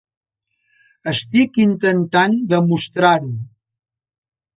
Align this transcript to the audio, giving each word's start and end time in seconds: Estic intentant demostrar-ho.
Estic 1.11 1.59
intentant 1.63 2.33
demostrar-ho. 2.53 3.29